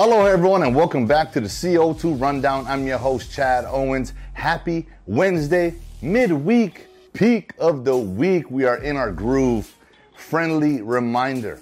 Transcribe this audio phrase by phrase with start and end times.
[0.00, 2.64] Hello, everyone, and welcome back to the CO2 Rundown.
[2.68, 4.12] I'm your host, Chad Owens.
[4.32, 8.48] Happy Wednesday, midweek, peak of the week.
[8.48, 9.74] We are in our groove.
[10.14, 11.60] Friendly reminder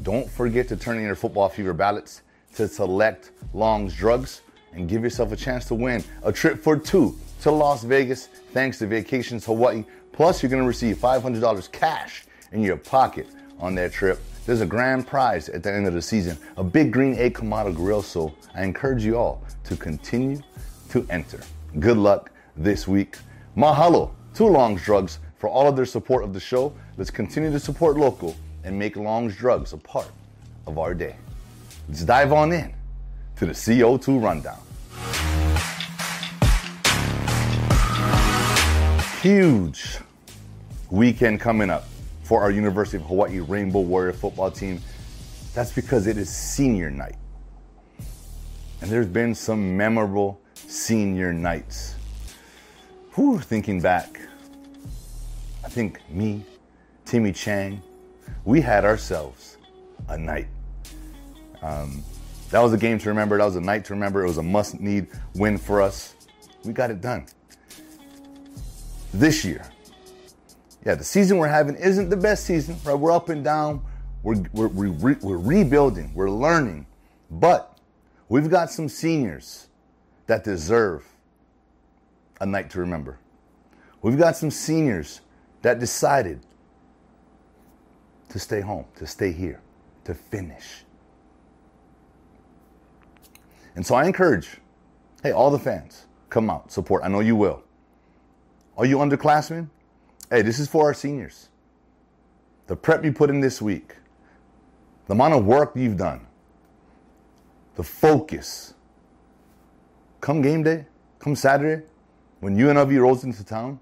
[0.00, 2.22] don't forget to turn in your football fever ballots
[2.54, 4.40] to select Long's Drugs
[4.72, 8.78] and give yourself a chance to win a trip for two to Las Vegas thanks
[8.78, 9.84] to Vacations Hawaii.
[10.12, 13.26] Plus, you're going to receive $500 cash in your pocket
[13.58, 14.18] on that trip.
[14.46, 17.74] There's a grand prize at the end of the season, a big green egg Kamado
[17.74, 18.00] grill.
[18.00, 20.40] So I encourage you all to continue
[20.90, 21.40] to enter.
[21.80, 23.16] Good luck this week.
[23.56, 26.72] Mahalo to Long's Drugs for all of their support of the show.
[26.96, 30.12] Let's continue to support local and make Long's Drugs a part
[30.68, 31.16] of our day.
[31.88, 32.72] Let's dive on in
[33.38, 34.60] to the CO2 Rundown.
[39.22, 39.98] Huge
[40.88, 41.84] weekend coming up
[42.26, 44.80] for our University of Hawaii Rainbow Warrior football team.
[45.54, 47.14] That's because it is senior night.
[48.80, 51.94] And there's been some memorable senior nights.
[53.14, 54.20] Whew, thinking back,
[55.64, 56.44] I think me,
[57.04, 57.80] Timmy Chang,
[58.44, 59.56] we had ourselves
[60.08, 60.48] a night.
[61.62, 62.02] Um,
[62.50, 63.38] that was a game to remember.
[63.38, 64.24] That was a night to remember.
[64.24, 66.16] It was a must need win for us.
[66.64, 67.26] We got it done.
[69.14, 69.64] This year,
[70.84, 72.94] yeah, the season we're having isn't the best season, right?
[72.94, 73.82] We're up and down.
[74.22, 76.12] We're, we're, we're, we're rebuilding.
[76.14, 76.86] We're learning.
[77.30, 77.78] But
[78.28, 79.66] we've got some seniors
[80.26, 81.04] that deserve
[82.40, 83.18] a night to remember.
[84.02, 85.20] We've got some seniors
[85.62, 86.40] that decided
[88.28, 89.60] to stay home, to stay here,
[90.04, 90.84] to finish.
[93.74, 94.48] And so I encourage,
[95.22, 97.02] hey, all the fans, come out, support.
[97.04, 97.62] I know you will.
[98.76, 99.68] Are you underclassmen?
[100.28, 101.48] Hey, this is for our seniors.
[102.66, 103.94] The prep you put in this week,
[105.06, 106.26] the amount of work you've done,
[107.76, 108.74] the focus.
[110.20, 110.86] Come game day,
[111.20, 111.84] come Saturday,
[112.40, 113.78] when UNLV rolls into town,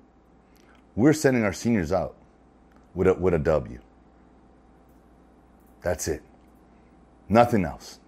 [0.95, 2.15] we're sending our seniors out
[2.95, 3.79] with a, with a W.
[5.81, 6.23] That's it.
[7.29, 8.01] Nothing else.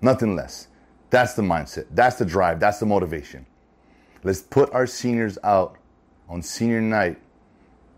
[0.00, 0.68] Nothing less.
[1.10, 1.86] That's the mindset.
[1.90, 2.60] That's the drive.
[2.60, 3.44] That's the motivation.
[4.22, 5.76] Let's put our seniors out
[6.28, 7.18] on senior night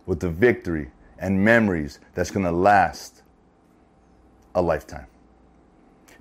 [0.07, 3.23] with the victory and memories that's going to last
[4.55, 5.07] a lifetime.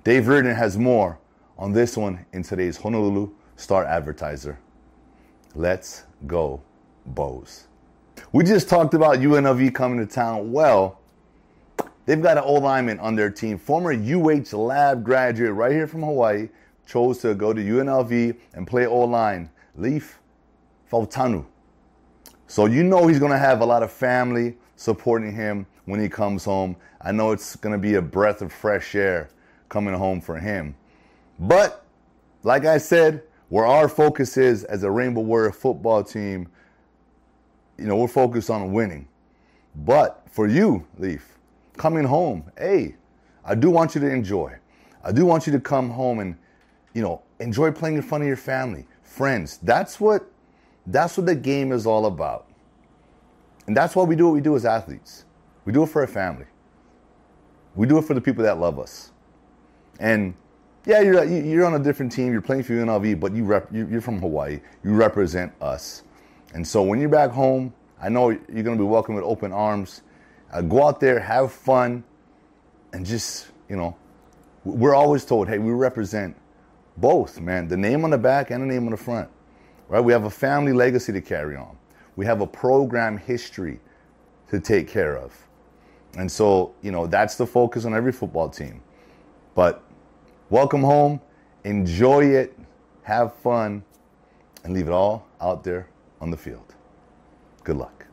[0.04, 1.18] Dave Reardon has more
[1.58, 4.58] on this one in today's Honolulu Star Advertiser.
[5.54, 6.60] Let's go,
[7.06, 7.66] Bows.
[8.32, 10.52] We just talked about UNLV coming to town.
[10.52, 11.00] Well,
[12.04, 16.02] they've got an old lineman on their team, former UH lab graduate right here from
[16.02, 16.50] Hawaii,
[16.86, 20.18] chose to go to UNLV and play O line, Leif
[20.90, 21.44] Fautanu.
[22.46, 26.08] So you know he's going to have a lot of family supporting him when he
[26.08, 26.76] comes home.
[27.00, 29.30] I know it's going to be a breath of fresh air
[29.68, 30.76] coming home for him.
[31.38, 31.84] But
[32.42, 36.48] like I said, where our focus is as a Rainbow Warrior football team,
[37.78, 39.08] you know, we're focused on winning.
[39.74, 41.36] But for you, Leif,
[41.76, 42.96] coming home, hey,
[43.44, 44.56] I do want you to enjoy.
[45.04, 46.36] I do want you to come home and,
[46.94, 49.58] you know, enjoy playing in front of your family, friends.
[49.62, 50.28] That's what
[50.86, 52.46] that's what the game is all about.
[53.66, 55.24] And that's why we do what we do as athletes.
[55.64, 56.46] We do it for our family.
[57.74, 59.10] We do it for the people that love us.
[59.98, 60.34] And
[60.86, 62.32] yeah, you're, you're on a different team.
[62.32, 64.60] You're playing for UNLV, but you rep, you're from Hawaii.
[64.84, 66.04] You represent us.
[66.54, 69.52] And so when you're back home, I know you're going to be welcomed with open
[69.52, 70.02] arms.
[70.52, 72.04] Uh, go out there, have fun,
[72.92, 73.96] and just, you know,
[74.64, 76.36] we're always told, hey, we represent
[76.96, 79.28] both, man, the name on the back and the name on the front
[79.88, 80.00] right?
[80.00, 81.76] We have a family legacy to carry on.
[82.16, 83.80] We have a program history
[84.50, 85.36] to take care of.
[86.16, 88.80] And so, you know, that's the focus on every football team.
[89.54, 89.82] But
[90.50, 91.20] welcome home,
[91.64, 92.58] enjoy it,
[93.02, 93.84] have fun,
[94.64, 95.88] and leave it all out there
[96.20, 96.74] on the field.
[97.64, 98.06] Good luck.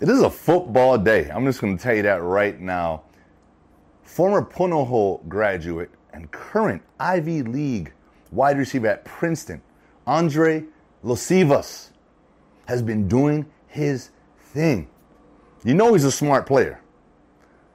[0.00, 1.28] It is a football day.
[1.30, 3.02] I'm just going to tell you that right now.
[4.02, 7.92] Former Punahou graduate and current Ivy League
[8.32, 9.60] wide receiver at Princeton,
[10.06, 10.64] Andre
[11.04, 11.90] Iosivas
[12.66, 14.88] has been doing his thing.
[15.64, 16.80] You know he's a smart player.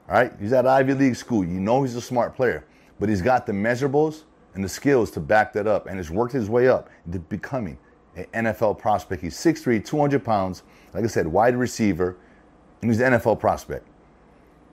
[0.08, 0.32] All right?
[0.40, 1.44] He's at Ivy League school.
[1.44, 2.64] You know he's a smart player.
[2.98, 4.24] But he's got the measurables
[4.54, 7.78] and the skills to back that up and has worked his way up into becoming
[8.14, 9.22] an NFL prospect.
[9.22, 10.62] He's 6'3, 200 pounds.
[10.94, 12.16] Like I said, wide receiver.
[12.80, 13.86] And he's an NFL prospect.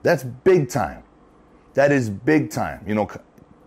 [0.02, 1.02] That's big time.
[1.74, 2.84] That is big time.
[2.86, 3.10] You know,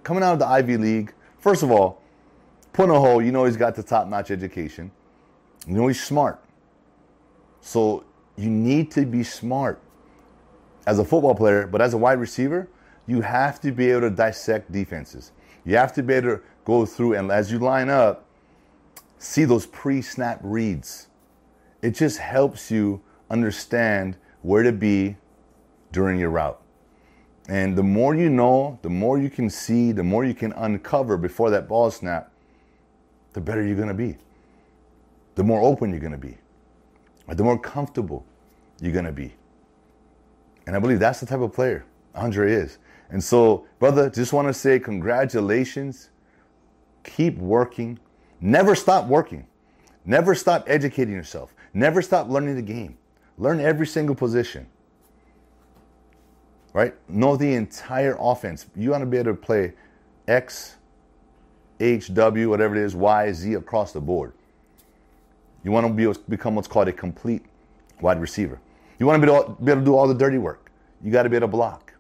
[0.04, 2.02] coming out of the Ivy League, first of all,
[2.78, 4.92] Punahou, you know he's got the top notch education.
[5.66, 6.40] You know he's smart.
[7.60, 9.82] So you need to be smart
[10.86, 12.70] as a football player, but as a wide receiver,
[13.08, 15.32] you have to be able to dissect defenses.
[15.66, 18.26] You have to be able to go through and as you line up,
[19.18, 21.08] see those pre-snap reads.
[21.82, 23.02] It just helps you
[23.32, 25.18] understand where to be
[25.92, 26.62] during your route.
[27.50, 31.18] And the more you know, the more you can see, the more you can uncover
[31.18, 32.32] before that ball snap,
[33.38, 34.18] the better you're going to be.
[35.36, 36.36] The more open you're going to be.
[37.28, 38.26] The more comfortable
[38.82, 39.32] you're going to be.
[40.66, 41.86] And I believe that's the type of player
[42.16, 42.80] Andre is.
[43.12, 46.10] And so, brother, just want to say congratulations.
[47.04, 48.00] Keep working.
[48.42, 49.46] Never stop working.
[50.04, 51.54] Never stop educating yourself.
[51.76, 52.98] Never stop learning the game.
[53.38, 54.66] Learn every single position.
[56.74, 56.96] Right?
[57.08, 58.66] Know the entire offense.
[58.76, 59.74] You want to be able to play
[60.28, 60.78] X,
[61.80, 64.34] H, W, whatever it is, Y, Z across the board.
[65.64, 67.44] You want to be, become what's called a complete
[68.02, 68.60] wide receiver.
[69.00, 70.72] You want to be able, be able to do all the dirty work.
[71.04, 71.94] You got to be able to block.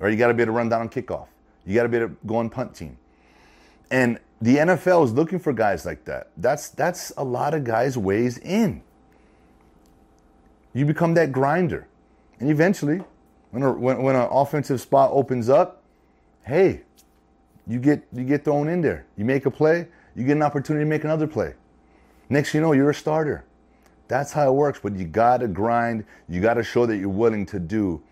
[0.00, 1.28] Or you got to be able to run down on kickoff.
[1.64, 2.96] You got to be able to go on punt team.
[3.90, 6.30] And the NFL is looking for guys like that.
[6.36, 8.82] That's that's a lot of guys' ways in.
[10.72, 11.88] You become that grinder,
[12.38, 13.02] and eventually,
[13.50, 15.82] when a, when, when an offensive spot opens up,
[16.44, 16.82] hey,
[17.66, 19.06] you get you get thrown in there.
[19.16, 21.54] You make a play, you get an opportunity to make another play.
[22.28, 23.44] Next you know, you're a starter.
[24.08, 24.80] That's how it works.
[24.82, 26.04] But you gotta grind.
[26.28, 28.02] You gotta show that you're willing to do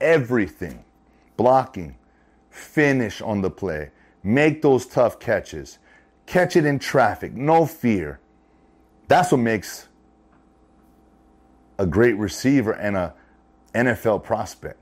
[0.00, 0.84] everything,
[1.36, 1.96] blocking,
[2.50, 3.90] finish on the play,
[4.22, 5.78] make those tough catches,
[6.26, 8.20] catch it in traffic, no fear.
[9.08, 9.88] That's what makes
[11.78, 13.14] a great receiver and a
[13.74, 14.78] NFL prospect.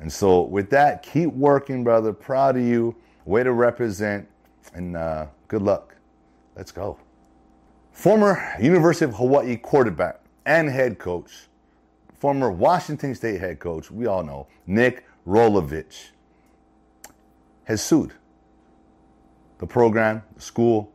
[0.00, 2.12] And so, with that, keep working, brother.
[2.12, 2.94] Proud of you.
[3.28, 4.26] Way to represent.
[4.72, 5.94] And uh, good luck.
[6.56, 6.98] Let's go.
[7.92, 11.46] Former University of Hawaii quarterback and head coach,
[12.18, 16.12] former Washington State head coach, we all know, Nick Rolovich,
[17.64, 18.14] has sued
[19.58, 20.90] the program, the school,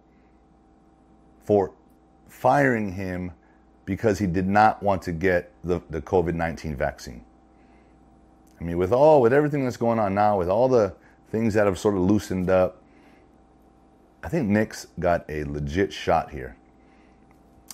[1.44, 1.72] for
[2.30, 3.32] firing him
[3.86, 7.24] because he did not want to get the, the COVID 19 vaccine.
[8.60, 10.96] I mean, with all, with everything that's going on now, with all the
[11.34, 12.80] things that have sort of loosened up,
[14.24, 16.56] I think Nick's got a legit shot here.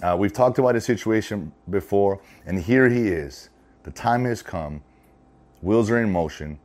[0.02, 3.50] Uh, we've talked about his situation before, and here he is.
[3.84, 4.82] The time has come,
[5.62, 6.58] wheels are in motion,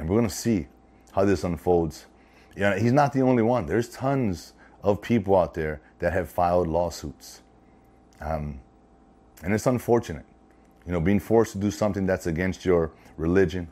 [0.00, 0.66] and we're going to see
[1.12, 2.06] how this unfolds.
[2.56, 3.66] You know, he's not the only one.
[3.66, 7.40] There's tons of people out there that have filed lawsuits.
[8.20, 8.58] Um,
[9.44, 10.24] and it's unfortunate,
[10.84, 13.68] you know, being forced to do something that's against your religion,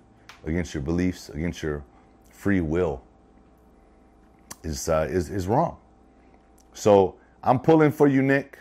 [0.46, 1.82] against your beliefs, against your
[2.38, 3.02] free will
[4.62, 5.76] is, uh, is, is wrong.
[6.73, 8.61] So I'm pulling for you, Nick.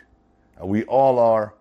[0.59, 1.53] Uh, we all are.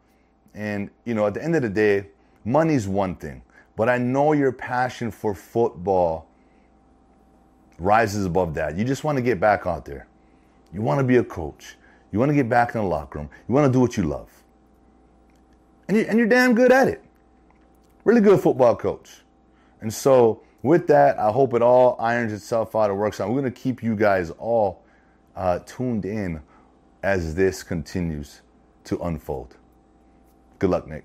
[0.55, 2.09] And, you know, at the end of the day,
[2.47, 3.43] money's one thing,
[3.77, 6.27] but I know your passion for football
[7.79, 8.79] rises above that.
[8.79, 10.09] You just want to get back out there.
[10.73, 11.77] You want to be a coach.
[12.13, 13.29] You want to get back in the locker room.
[13.47, 14.31] You want to do what you love.
[15.89, 17.05] And, you, and you're damn good at it.
[18.05, 19.21] Really good football coach.
[19.83, 23.29] And so, with that, I hope it all irons itself out and works out.
[23.29, 24.85] We're going to keep you guys all
[25.35, 26.41] uh, tuned in
[27.03, 28.41] as this continues
[28.85, 29.57] to unfold.
[30.59, 31.05] Good luck, Nick.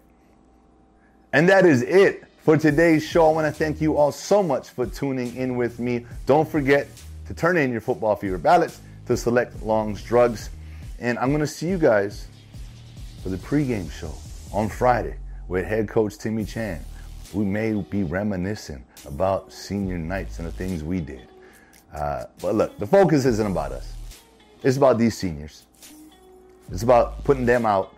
[1.33, 3.29] And that is it for today's show.
[3.29, 6.05] I want to thank you all so much for tuning in with me.
[6.25, 6.87] Don't forget
[7.27, 10.49] to turn in your football fever ballots to select Long's Drugs.
[10.99, 12.27] And I'm going to see you guys
[13.23, 14.13] for the pregame show
[14.53, 15.15] on Friday
[15.47, 16.83] with head coach Timmy Chang.
[17.33, 21.27] We may be reminiscing about senior nights and the things we did.
[21.93, 23.93] Uh, but look, the focus isn't about us.
[24.63, 25.65] It's about these seniors.
[26.71, 27.95] It's about putting them out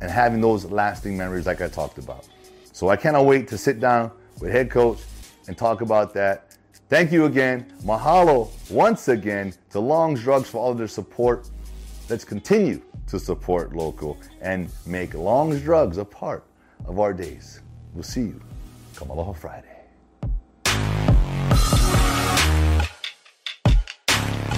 [0.00, 2.26] and having those lasting memories like I talked about.
[2.72, 5.00] So I cannot wait to sit down with head coach
[5.46, 6.56] and talk about that.
[6.88, 7.72] Thank you again.
[7.82, 11.48] Mahalo once again to Long's Drugs for all of their support.
[12.08, 16.44] Let's continue to support local and make Long's Drugs a part
[16.86, 17.60] of our days.
[17.94, 18.40] We'll see you
[18.96, 19.73] come Aloha Friday.